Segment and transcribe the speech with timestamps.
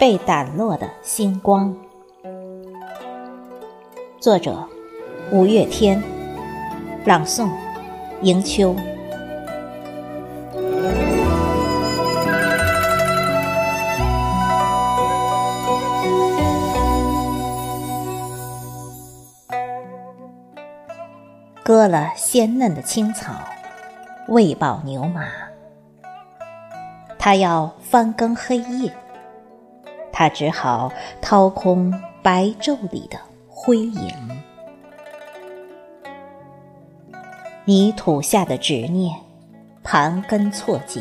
[0.00, 1.76] 被掸落的星光，
[4.18, 4.66] 作者：
[5.30, 6.02] 五月天，
[7.04, 7.50] 朗诵：
[8.22, 8.74] 迎秋。
[21.62, 23.34] 割了鲜嫩的青草，
[24.28, 25.26] 喂饱牛马。
[27.18, 28.90] 他要翻耕黑夜，
[30.20, 30.92] 他只好
[31.22, 31.90] 掏空
[32.22, 34.14] 白昼里的灰影。
[37.64, 39.18] 泥土下的执念，
[39.82, 41.00] 盘根错节，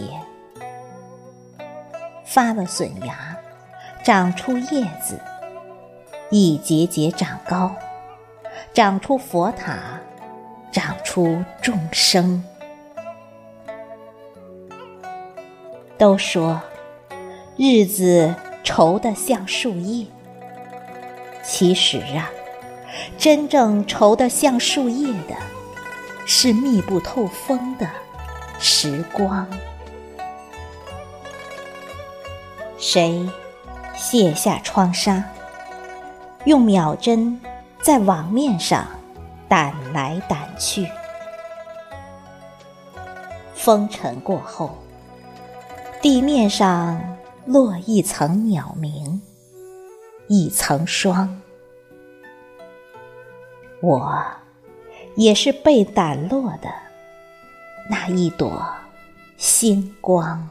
[2.23, 3.35] 发了笋芽，
[4.05, 5.19] 长出叶子，
[6.29, 7.75] 一节节长高，
[8.73, 9.99] 长出佛塔。
[10.72, 12.44] 长出众生，
[15.97, 16.61] 都说
[17.57, 18.33] 日子
[18.70, 20.06] 愁得像树叶。
[21.44, 22.30] 其实啊，
[23.17, 25.36] 真正愁得像树叶的，
[26.28, 27.90] 是密不透风的
[28.59, 29.47] 时光。
[32.78, 33.28] 谁
[33.95, 35.23] 卸下窗纱，
[36.44, 37.42] 用秒针
[37.81, 38.86] 在网面上？
[39.50, 40.88] 掸来掸去，
[43.56, 44.78] 风尘过后，
[46.03, 47.02] 地面上
[47.50, 49.19] 落一层鸟鸣，
[50.28, 51.42] 一层霜。
[53.81, 54.23] 我
[55.16, 56.69] 也是被掸落的
[57.89, 58.64] 那一朵
[59.36, 60.47] 星光。